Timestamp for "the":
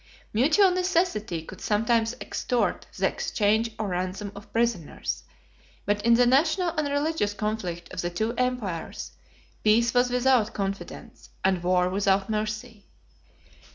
2.97-3.07, 6.15-6.25, 8.01-8.09